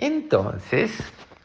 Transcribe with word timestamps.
Entonces, 0.00 0.92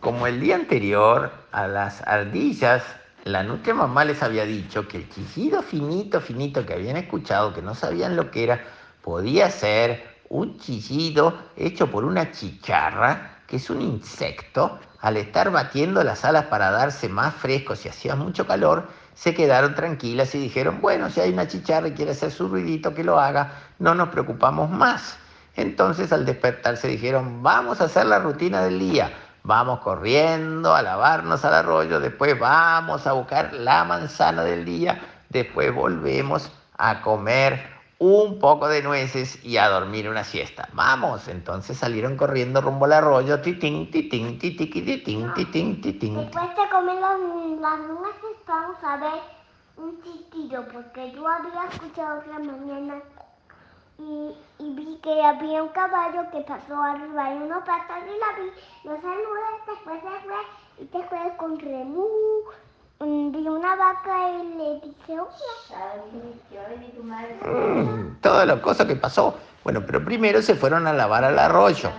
como 0.00 0.26
el 0.26 0.40
día 0.40 0.54
anterior 0.54 1.30
a 1.52 1.68
las 1.68 2.00
ardillas, 2.08 2.82
la 3.24 3.42
nutria 3.42 3.74
mamá 3.74 4.06
les 4.06 4.22
había 4.22 4.46
dicho 4.46 4.88
que 4.88 4.96
el 4.96 5.10
chillido 5.10 5.60
finito, 5.60 6.18
finito 6.22 6.64
que 6.64 6.72
habían 6.72 6.96
escuchado, 6.96 7.52
que 7.52 7.60
no 7.60 7.74
sabían 7.74 8.16
lo 8.16 8.30
que 8.30 8.44
era, 8.44 8.64
podía 9.02 9.50
ser 9.50 10.02
un 10.30 10.58
chillido 10.58 11.38
hecho 11.56 11.90
por 11.90 12.06
una 12.06 12.32
chicharra, 12.32 13.42
que 13.46 13.56
es 13.56 13.68
un 13.68 13.82
insecto, 13.82 14.78
al 15.00 15.18
estar 15.18 15.50
batiendo 15.50 16.02
las 16.02 16.24
alas 16.24 16.46
para 16.46 16.70
darse 16.70 17.10
más 17.10 17.34
fresco 17.34 17.76
si 17.76 17.90
hacía 17.90 18.16
mucho 18.16 18.46
calor, 18.46 18.88
se 19.14 19.34
quedaron 19.34 19.74
tranquilas 19.74 20.34
y 20.34 20.38
dijeron, 20.38 20.80
bueno, 20.80 21.10
si 21.10 21.20
hay 21.20 21.34
una 21.34 21.48
chicharra 21.48 21.88
y 21.88 21.92
quiere 21.92 22.12
hacer 22.12 22.30
su 22.30 22.48
ruidito, 22.48 22.94
que 22.94 23.04
lo 23.04 23.20
haga, 23.20 23.52
no 23.78 23.94
nos 23.94 24.08
preocupamos 24.08 24.70
más. 24.70 25.18
Entonces 25.58 26.12
al 26.12 26.24
despertarse 26.24 26.86
dijeron, 26.86 27.42
vamos 27.42 27.80
a 27.80 27.84
hacer 27.84 28.06
la 28.06 28.20
rutina 28.20 28.62
del 28.62 28.78
día, 28.78 29.10
vamos 29.42 29.80
corriendo 29.80 30.72
a 30.72 30.82
lavarnos 30.82 31.44
al 31.44 31.52
arroyo, 31.52 31.98
después 31.98 32.38
vamos 32.38 33.08
a 33.08 33.12
buscar 33.12 33.52
la 33.52 33.82
manzana 33.82 34.44
del 34.44 34.64
día, 34.64 35.00
después 35.30 35.74
volvemos 35.74 36.52
a 36.76 37.02
comer 37.02 37.60
un 37.98 38.38
poco 38.38 38.68
de 38.68 38.82
nueces 38.82 39.44
y 39.44 39.56
a 39.56 39.68
dormir 39.68 40.08
una 40.08 40.22
siesta. 40.22 40.68
Vamos, 40.74 41.26
entonces 41.26 41.76
salieron 41.76 42.16
corriendo 42.16 42.60
rumbo 42.60 42.84
al 42.84 42.92
arroyo, 42.92 43.40
titín, 43.40 43.90
titín, 43.90 44.38
titín, 44.38 44.70
titín, 44.70 45.34
titín, 45.34 45.80
titín. 45.80 46.14
Después 46.18 46.50
de 46.50 46.68
comer 46.70 47.00
las, 47.00 47.18
las 47.60 47.78
nueces 47.80 48.36
vamos 48.46 48.76
a 48.84 48.96
ver 48.98 49.20
un 49.76 50.00
chitido, 50.02 50.64
porque 50.72 51.10
yo 51.10 51.26
había 51.26 51.64
escuchado 51.68 52.20
otra 52.20 52.38
mañana 52.38 53.02
y, 53.98 54.34
y, 54.58 54.74
vi 54.74 54.96
que 55.02 55.22
había 55.22 55.62
un 55.62 55.70
caballo 55.70 56.30
que 56.30 56.40
pasó 56.42 56.80
arriba 56.82 57.30
de 57.30 57.36
unos 57.36 57.64
patas 57.64 58.02
y 58.04 58.18
la 58.18 58.40
vi, 58.40 58.50
no 58.84 59.00
saludé, 59.00 59.48
después 59.66 60.00
se 60.00 60.26
fue 60.26 60.36
y 60.78 60.84
después 60.86 61.32
con 61.36 61.58
remú 61.58 62.06
vi 63.00 63.46
una 63.48 63.76
vaca 63.76 64.30
y 64.30 64.56
le 64.56 64.80
dije, 64.80 65.16
mm, 67.44 68.20
todas 68.20 68.46
las 68.46 68.60
cosas 68.60 68.86
que 68.86 68.96
pasó. 68.96 69.34
Bueno, 69.62 69.82
pero 69.86 70.04
primero 70.04 70.42
se 70.42 70.54
fueron 70.54 70.86
a 70.86 70.92
lavar 70.92 71.24
al 71.24 71.38
arroyo. 71.38 71.90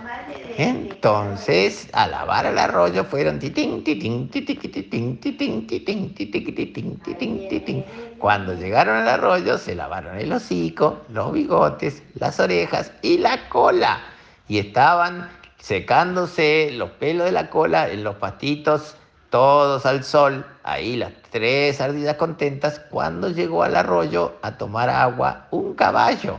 Entonces, 0.62 1.88
a 1.94 2.06
lavar 2.06 2.44
al 2.44 2.58
arroyo 2.58 3.04
fueron 3.04 3.38
titín, 3.38 3.82
titín, 3.82 4.28
titín, 4.28 4.58
titín, 4.60 5.18
titín, 5.18 5.66
titín, 5.66 6.14
titín, 6.14 7.00
titín, 7.00 7.48
titín, 7.48 7.84
Cuando 8.18 8.52
llegaron 8.52 8.98
al 8.98 9.08
arroyo, 9.08 9.56
se 9.56 9.74
lavaron 9.74 10.18
el 10.18 10.30
hocico, 10.30 11.00
los 11.08 11.32
bigotes, 11.32 12.02
las 12.14 12.38
orejas 12.40 12.92
y 13.00 13.16
la 13.16 13.48
cola. 13.48 14.02
Y 14.48 14.58
estaban 14.58 15.30
secándose 15.56 16.72
los 16.72 16.90
pelos 16.90 17.24
de 17.24 17.32
la 17.32 17.48
cola 17.48 17.88
en 17.88 18.04
los 18.04 18.16
pastitos 18.16 18.96
todos 19.30 19.86
al 19.86 20.04
sol, 20.04 20.44
ahí 20.62 20.96
las 20.96 21.12
tres 21.30 21.80
ardillas 21.80 22.16
contentas, 22.16 22.82
cuando 22.90 23.30
llegó 23.30 23.62
al 23.62 23.76
arroyo 23.76 24.34
a 24.42 24.58
tomar 24.58 24.90
agua 24.90 25.46
un 25.52 25.72
caballo. 25.72 26.38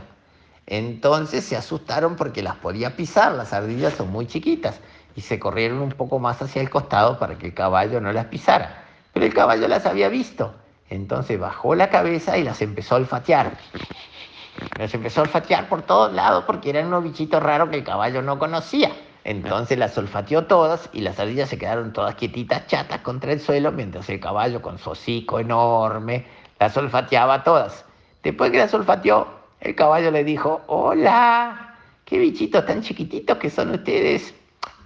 Entonces 0.66 1.44
se 1.44 1.56
asustaron 1.56 2.16
porque 2.16 2.42
las 2.42 2.56
podía 2.56 2.96
pisar, 2.96 3.32
las 3.32 3.52
ardillas 3.52 3.94
son 3.94 4.10
muy 4.10 4.26
chiquitas, 4.26 4.80
y 5.14 5.20
se 5.20 5.38
corrieron 5.38 5.78
un 5.80 5.90
poco 5.90 6.18
más 6.18 6.40
hacia 6.40 6.62
el 6.62 6.70
costado 6.70 7.18
para 7.18 7.36
que 7.36 7.46
el 7.46 7.54
caballo 7.54 8.00
no 8.00 8.12
las 8.12 8.26
pisara. 8.26 8.84
Pero 9.12 9.26
el 9.26 9.34
caballo 9.34 9.68
las 9.68 9.84
había 9.86 10.08
visto, 10.08 10.54
entonces 10.88 11.38
bajó 11.38 11.74
la 11.74 11.90
cabeza 11.90 12.38
y 12.38 12.44
las 12.44 12.62
empezó 12.62 12.94
a 12.94 12.98
olfatear. 12.98 13.58
Las 14.78 14.94
empezó 14.94 15.20
a 15.20 15.24
olfatear 15.24 15.68
por 15.68 15.82
todos 15.82 16.12
lados 16.12 16.44
porque 16.46 16.70
eran 16.70 16.86
unos 16.86 17.04
bichitos 17.04 17.42
raros 17.42 17.68
que 17.68 17.76
el 17.76 17.84
caballo 17.84 18.22
no 18.22 18.38
conocía. 18.38 18.92
Entonces 19.24 19.78
las 19.78 19.96
olfateó 19.96 20.46
todas 20.46 20.88
y 20.92 21.00
las 21.00 21.18
ardillas 21.18 21.48
se 21.48 21.58
quedaron 21.58 21.92
todas 21.92 22.16
quietitas, 22.16 22.66
chatas 22.66 23.00
contra 23.02 23.32
el 23.32 23.40
suelo, 23.40 23.70
mientras 23.70 24.08
el 24.08 24.18
caballo 24.18 24.60
con 24.60 24.78
su 24.78 24.90
hocico 24.90 25.38
enorme 25.38 26.26
las 26.58 26.76
olfateaba 26.76 27.42
todas. 27.42 27.84
Después 28.22 28.52
que 28.52 28.58
las 28.58 28.72
olfateó, 28.72 29.41
el 29.62 29.74
caballo 29.74 30.10
le 30.10 30.24
dijo, 30.24 30.60
hola, 30.66 31.76
qué 32.04 32.18
bichitos 32.18 32.66
tan 32.66 32.82
chiquititos 32.82 33.38
que 33.38 33.48
son 33.48 33.70
ustedes. 33.70 34.34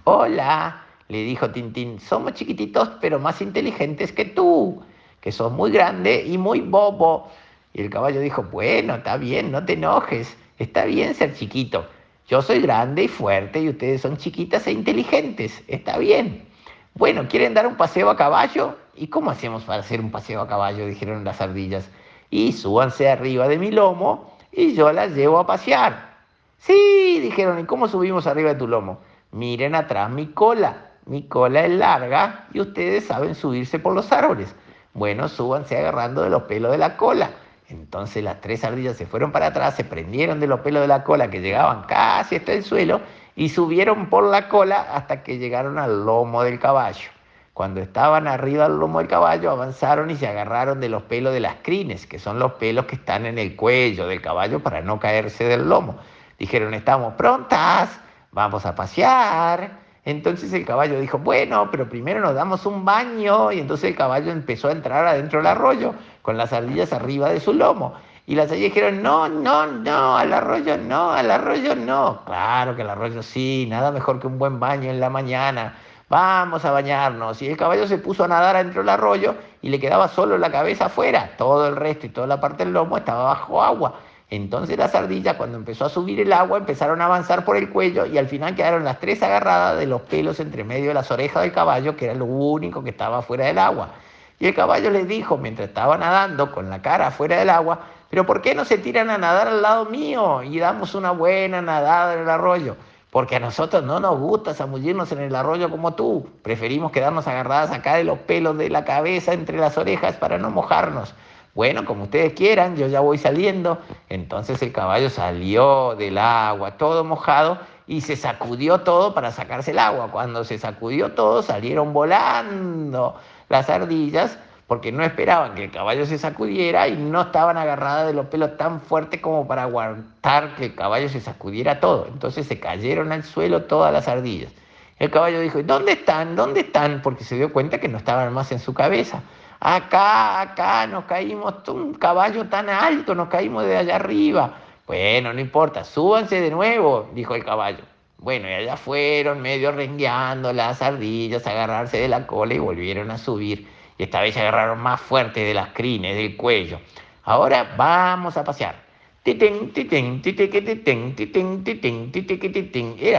Hola, 0.05 0.83
le 1.09 1.23
dijo 1.23 1.51
Tintín, 1.51 1.99
somos 1.99 2.33
chiquititos 2.33 2.89
pero 3.01 3.19
más 3.19 3.41
inteligentes 3.41 4.11
que 4.13 4.25
tú, 4.25 4.81
que 5.19 5.31
sos 5.31 5.51
muy 5.51 5.71
grande 5.71 6.23
y 6.25 6.37
muy 6.37 6.61
bobo. 6.61 7.29
Y 7.73 7.81
el 7.81 7.89
caballo 7.89 8.21
dijo, 8.21 8.43
bueno, 8.43 8.95
está 8.95 9.17
bien, 9.17 9.51
no 9.51 9.65
te 9.65 9.73
enojes, 9.73 10.37
está 10.57 10.85
bien 10.85 11.13
ser 11.13 11.33
chiquito 11.33 11.85
yo 12.27 12.41
soy 12.41 12.59
grande 12.59 13.03
y 13.03 13.07
fuerte 13.07 13.61
y 13.61 13.69
ustedes 13.69 14.01
son 14.01 14.17
chiquitas 14.17 14.67
e 14.67 14.73
inteligentes. 14.73 15.63
Está 15.67 15.97
bien. 15.97 16.45
Bueno, 16.93 17.25
¿quieren 17.29 17.53
dar 17.53 17.65
un 17.65 17.75
paseo 17.75 18.09
a 18.09 18.17
caballo? 18.17 18.75
¿Y 18.95 19.07
cómo 19.07 19.31
hacemos 19.31 19.63
para 19.63 19.79
hacer 19.79 20.01
un 20.01 20.11
paseo 20.11 20.41
a 20.41 20.47
caballo? 20.47 20.85
Dijeron 20.85 21.23
las 21.23 21.39
ardillas. 21.39 21.89
Y 22.29 22.51
súbanse 22.51 23.09
arriba 23.09 23.47
de 23.47 23.57
mi 23.57 23.71
lomo 23.71 24.33
y 24.51 24.73
yo 24.73 24.91
las 24.91 25.11
llevo 25.13 25.39
a 25.39 25.47
pasear. 25.47 26.17
Sí, 26.57 27.19
dijeron, 27.21 27.59
¿y 27.59 27.65
cómo 27.65 27.87
subimos 27.87 28.27
arriba 28.27 28.49
de 28.49 28.59
tu 28.59 28.67
lomo? 28.67 28.99
Miren 29.31 29.75
atrás 29.75 30.09
mi 30.09 30.27
cola. 30.27 30.85
Mi 31.05 31.23
cola 31.23 31.65
es 31.65 31.71
larga 31.71 32.47
y 32.53 32.59
ustedes 32.59 33.05
saben 33.05 33.33
subirse 33.33 33.79
por 33.79 33.93
los 33.93 34.11
árboles. 34.11 34.53
Bueno, 34.93 35.29
súbanse 35.29 35.77
agarrando 35.77 36.21
de 36.21 36.29
los 36.29 36.43
pelos 36.43 36.71
de 36.71 36.77
la 36.77 36.97
cola. 36.97 37.31
Entonces 37.69 38.23
las 38.23 38.41
tres 38.41 38.63
ardillas 38.63 38.97
se 38.97 39.05
fueron 39.05 39.31
para 39.31 39.47
atrás, 39.47 39.75
se 39.75 39.83
prendieron 39.83 40.39
de 40.39 40.47
los 40.47 40.61
pelos 40.61 40.81
de 40.81 40.87
la 40.87 41.03
cola 41.03 41.29
que 41.29 41.41
llegaban 41.41 41.83
casi 41.83 42.37
hasta 42.37 42.53
el 42.53 42.63
suelo 42.63 43.01
y 43.35 43.49
subieron 43.49 44.09
por 44.09 44.23
la 44.23 44.49
cola 44.49 44.87
hasta 44.93 45.23
que 45.23 45.37
llegaron 45.37 45.77
al 45.77 46.05
lomo 46.05 46.43
del 46.43 46.59
caballo. 46.59 47.09
Cuando 47.57 47.81
estaban 47.81 48.27
arriba 48.27 48.69
del 48.69 48.77
lomo 48.77 48.99
del 48.99 49.07
caballo, 49.07 49.49
avanzaron 49.49 50.11
y 50.11 50.15
se 50.15 50.27
agarraron 50.27 50.79
de 50.79 50.89
los 50.89 51.01
pelos 51.01 51.33
de 51.33 51.39
las 51.39 51.55
crines, 51.63 52.05
que 52.05 52.19
son 52.19 52.37
los 52.37 52.51
pelos 52.51 52.85
que 52.85 52.93
están 52.93 53.25
en 53.25 53.39
el 53.39 53.55
cuello 53.55 54.05
del 54.05 54.21
caballo 54.21 54.59
para 54.59 54.81
no 54.81 54.99
caerse 54.99 55.45
del 55.45 55.67
lomo. 55.67 55.95
Dijeron, 56.37 56.75
estamos 56.75 57.15
prontas, 57.15 57.99
vamos 58.31 58.63
a 58.67 58.75
pasear. 58.75 59.71
Entonces 60.05 60.53
el 60.53 60.67
caballo 60.67 60.99
dijo, 60.99 61.17
bueno, 61.17 61.69
pero 61.71 61.89
primero 61.89 62.19
nos 62.19 62.35
damos 62.35 62.63
un 62.67 62.85
baño. 62.85 63.51
Y 63.51 63.59
entonces 63.59 63.89
el 63.89 63.95
caballo 63.95 64.31
empezó 64.31 64.67
a 64.67 64.73
entrar 64.73 65.07
adentro 65.07 65.39
del 65.39 65.47
arroyo 65.47 65.95
con 66.21 66.37
las 66.37 66.53
ardillas 66.53 66.93
arriba 66.93 67.29
de 67.29 67.39
su 67.39 67.53
lomo. 67.53 67.95
Y 68.27 68.35
las 68.35 68.51
ardillas 68.51 68.71
dijeron, 68.71 69.01
no, 69.01 69.27
no, 69.29 69.65
no, 69.65 70.15
al 70.15 70.31
arroyo 70.31 70.77
no, 70.77 71.09
al 71.09 71.31
arroyo 71.31 71.75
no. 71.75 72.21
Claro 72.23 72.75
que 72.75 72.83
al 72.83 72.91
arroyo 72.91 73.23
sí, 73.23 73.65
nada 73.67 73.91
mejor 73.91 74.19
que 74.19 74.27
un 74.27 74.37
buen 74.37 74.59
baño 74.59 74.91
en 74.91 74.99
la 74.99 75.09
mañana. 75.09 75.75
Vamos 76.09 76.63
a 76.63 76.71
bañarnos. 76.71 77.41
Y 77.41 77.47
el 77.47 77.57
caballo 77.57 77.85
se 77.87 77.97
puso 77.97 78.23
a 78.23 78.27
nadar 78.27 78.55
adentro 78.55 78.81
del 78.81 78.89
arroyo 78.89 79.35
y 79.61 79.69
le 79.69 79.79
quedaba 79.79 80.07
solo 80.07 80.37
la 80.37 80.51
cabeza 80.51 80.85
afuera. 80.85 81.31
Todo 81.37 81.67
el 81.67 81.75
resto 81.75 82.05
y 82.05 82.09
toda 82.09 82.27
la 82.27 82.39
parte 82.39 82.63
del 82.63 82.73
lomo 82.73 82.97
estaba 82.97 83.23
bajo 83.25 83.61
agua. 83.61 83.99
Entonces 84.29 84.77
las 84.77 84.93
ardillas, 84.93 85.35
cuando 85.35 85.57
empezó 85.57 85.85
a 85.85 85.89
subir 85.89 86.19
el 86.19 86.33
agua, 86.33 86.57
empezaron 86.57 87.01
a 87.01 87.05
avanzar 87.05 87.45
por 87.45 87.55
el 87.55 87.69
cuello 87.69 88.05
y 88.05 88.17
al 88.17 88.27
final 88.27 88.55
quedaron 88.55 88.83
las 88.83 88.99
tres 88.99 89.23
agarradas 89.23 89.79
de 89.79 89.85
los 89.85 90.01
pelos 90.01 90.39
entre 90.39 90.63
medio 90.65 90.89
de 90.89 90.93
las 90.93 91.09
orejas 91.11 91.43
del 91.43 91.53
caballo, 91.53 91.95
que 91.95 92.05
era 92.05 92.13
lo 92.13 92.25
único 92.25 92.83
que 92.83 92.89
estaba 92.89 93.21
fuera 93.21 93.45
del 93.45 93.57
agua. 93.57 93.91
Y 94.39 94.47
el 94.47 94.53
caballo 94.53 94.89
les 94.91 95.07
dijo, 95.07 95.37
mientras 95.37 95.69
estaba 95.69 95.97
nadando 95.97 96.51
con 96.51 96.69
la 96.69 96.81
cara 96.81 97.11
fuera 97.11 97.37
del 97.37 97.49
agua, 97.49 97.79
pero 98.09 98.25
¿por 98.25 98.41
qué 98.41 98.53
no 98.53 98.65
se 98.65 98.77
tiran 98.77 99.09
a 99.09 99.17
nadar 99.17 99.47
al 99.47 99.61
lado 99.61 99.85
mío 99.85 100.43
y 100.43 100.59
damos 100.59 100.93
una 100.93 101.11
buena 101.11 101.61
nadada 101.61 102.13
en 102.13 102.21
el 102.21 102.29
arroyo? 102.29 102.75
Porque 103.17 103.37
a 103.37 103.39
nosotros 103.39 103.81
no 103.83 103.99
nos 103.99 104.19
gusta 104.19 104.53
zambullirnos 104.53 105.11
en 105.11 105.17
el 105.17 105.35
arroyo 105.35 105.71
como 105.71 105.95
tú. 105.95 106.29
Preferimos 106.43 106.91
quedarnos 106.91 107.25
agarradas 107.25 107.71
acá 107.71 107.95
de 107.95 108.03
los 108.03 108.19
pelos 108.19 108.55
de 108.59 108.69
la 108.69 108.85
cabeza 108.85 109.33
entre 109.33 109.57
las 109.57 109.75
orejas 109.75 110.17
para 110.17 110.37
no 110.37 110.51
mojarnos. 110.51 111.15
Bueno, 111.55 111.83
como 111.83 112.03
ustedes 112.03 112.33
quieran, 112.33 112.75
yo 112.75 112.85
ya 112.85 112.99
voy 112.99 113.17
saliendo. 113.17 113.79
Entonces 114.09 114.61
el 114.61 114.71
caballo 114.71 115.09
salió 115.09 115.95
del 115.95 116.19
agua 116.19 116.77
todo 116.77 117.03
mojado 117.03 117.57
y 117.87 118.01
se 118.01 118.15
sacudió 118.15 118.81
todo 118.81 119.15
para 119.15 119.31
sacarse 119.31 119.71
el 119.71 119.79
agua. 119.79 120.11
Cuando 120.11 120.43
se 120.43 120.59
sacudió 120.59 121.13
todo, 121.13 121.41
salieron 121.41 121.93
volando 121.93 123.15
las 123.49 123.67
ardillas 123.67 124.37
porque 124.67 124.91
no 124.91 125.03
esperaban 125.03 125.55
que 125.55 125.63
el 125.63 125.71
caballo 125.71 126.05
se 126.05 126.17
sacudiera 126.17 126.89
y 126.89 126.97
no 126.97 127.21
estaban 127.21 127.57
agarradas 127.57 128.07
de 128.07 128.13
los 128.13 128.25
pelos 128.27 128.57
tan 128.57 128.81
fuertes 128.81 129.21
como 129.21 129.47
para 129.47 129.63
aguantar 129.63 130.55
que 130.55 130.65
el 130.65 130.75
caballo 130.75 131.07
se 131.07 131.21
sacudiera 131.21 131.79
todo. 131.79 132.07
Entonces 132.07 132.45
se 132.47 132.59
cayeron 132.59 133.13
al 133.13 133.23
suelo 133.23 133.63
todas 133.63 133.93
las 133.93 134.09
ardillas. 134.09 134.51
El 134.99 135.09
caballo 135.09 135.39
dijo, 135.39 135.63
¿dónde 135.63 135.93
están? 135.93 136.35
¿Dónde 136.35 136.61
están? 136.61 137.01
Porque 137.01 137.23
se 137.23 137.35
dio 137.35 137.53
cuenta 137.53 137.79
que 137.79 137.87
no 137.87 137.97
estaban 137.97 138.33
más 138.33 138.51
en 138.51 138.59
su 138.59 138.73
cabeza. 138.73 139.21
Acá, 139.59 140.41
acá 140.41 140.85
nos 140.85 141.05
caímos, 141.05 141.55
un 141.69 141.93
caballo 141.93 142.45
tan 142.47 142.69
alto, 142.69 143.15
nos 143.15 143.29
caímos 143.29 143.63
de 143.63 143.77
allá 143.77 143.95
arriba. 143.95 144.55
Bueno, 144.85 145.31
no 145.33 145.39
importa, 145.39 145.83
súbanse 145.83 146.41
de 146.41 146.51
nuevo, 146.51 147.09
dijo 147.13 147.35
el 147.35 147.45
caballo. 147.45 147.83
Bueno, 148.17 148.49
y 148.49 148.53
allá 148.53 148.75
fueron 148.75 149.41
medio 149.41 149.71
rengueando 149.71 150.51
las 150.51 150.81
ardillas, 150.81 151.45
agarrarse 151.47 151.97
de 151.97 152.07
la 152.07 152.27
cola 152.27 152.53
y 152.55 152.59
volvieron 152.59 153.11
a 153.11 153.17
subir. 153.17 153.76
Y 153.97 154.03
esta 154.03 154.21
vez 154.21 154.33
se 154.33 154.41
agarraron 154.41 154.79
más 154.79 155.01
fuerte 155.01 155.41
de 155.41 155.53
las 155.53 155.69
crines, 155.69 156.15
del 156.15 156.37
cuello. 156.37 156.79
Ahora 157.23 157.73
vamos 157.75 158.37
a 158.37 158.43
pasear. 158.43 158.87
Era 159.25 159.49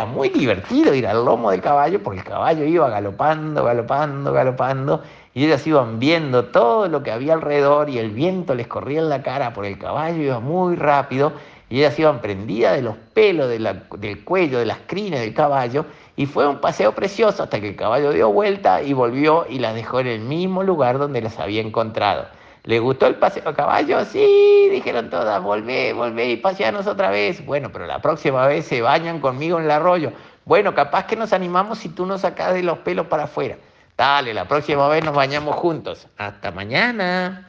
muy 0.07 0.29
divertido 0.31 0.95
ir 0.95 1.07
al 1.07 1.23
lomo 1.23 1.51
del 1.51 1.61
caballo 1.61 2.03
porque 2.03 2.21
el 2.21 2.25
caballo 2.25 2.65
iba 2.65 2.89
galopando, 2.89 3.63
galopando, 3.63 4.33
galopando 4.33 5.03
y 5.35 5.45
ellas 5.45 5.67
iban 5.67 5.99
viendo 5.99 6.47
todo 6.47 6.89
lo 6.89 7.03
que 7.03 7.11
había 7.11 7.35
alrededor 7.35 7.91
y 7.91 7.99
el 7.99 8.11
viento 8.11 8.55
les 8.55 8.69
corría 8.69 9.01
en 9.01 9.11
la 9.11 9.23
cara 9.23 9.53
por 9.53 9.67
el 9.67 9.79
caballo, 9.79 10.23
iba 10.23 10.41
muy 10.41 10.77
rápido 10.77 11.35
y 11.69 11.81
ellas 11.81 11.99
iban 11.99 12.23
prendidas 12.23 12.77
de 12.77 12.83
los 12.83 12.97
pelos 13.13 13.51
del 13.51 14.25
cuello, 14.25 14.59
de 14.59 14.65
las 14.65 14.79
crines 14.87 15.21
del 15.21 15.35
caballo 15.35 15.85
y 16.19 16.27
fue 16.27 16.49
un 16.49 16.59
paseo 16.59 16.97
precioso 16.97 17.45
hasta 17.45 17.61
que 17.61 17.69
el 17.69 17.77
caballo 17.77 18.11
dio 18.11 18.33
vuelta 18.33 18.83
y 18.83 18.93
volvió 18.93 19.47
y 19.49 19.61
las 19.61 19.77
dejó 19.77 20.01
en 20.01 20.09
el 20.09 20.19
mismo 20.19 20.65
lugar 20.65 20.99
donde 20.99 21.21
las 21.21 21.39
había 21.39 21.61
encontrado. 21.61 22.27
¿Les 22.65 22.81
gustó 22.81 23.07
el 23.07 23.15
paseo 23.15 23.49
a 23.49 23.55
caballo? 23.55 24.05
Sí, 24.05 24.69
dijeron 24.69 25.11
todas, 25.11 25.41
volvé, 25.41 25.93
volvé 25.93 26.31
y 26.31 26.37
paseanos 26.37 26.89
otra 26.89 27.11
vez. 27.11 27.47
Bueno, 27.47 27.71
pero 27.73 27.87
la 27.87 28.03
próxima 28.03 28.49
vez 28.49 28.67
se 28.67 28.83
bañan 28.83 29.21
conmigo 29.21 29.61
en 29.61 29.67
el 29.67 29.71
arroyo. 29.71 30.11
Bueno, 30.45 30.75
capaz 30.75 31.07
que 31.07 31.15
nos 31.15 31.33
animamos 31.33 31.79
si 31.79 31.89
tú 31.89 32.05
nos 32.05 32.23
sacas 32.23 32.53
de 32.53 32.65
los 32.65 32.79
pelos 32.79 33.07
para 33.07 33.25
afuera. 33.25 33.57
Dale, 33.97 34.35
la 34.35 34.49
próxima 34.49 34.89
vez 34.89 35.05
nos 35.05 35.15
bañamos 35.15 35.55
juntos. 35.55 36.09
Hasta 36.19 36.51
mañana. 36.51 37.47